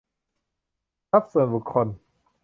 [1.09, 1.87] ทรัพย์ส่วนบุคคล